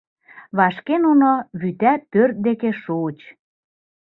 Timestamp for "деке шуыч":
2.45-3.19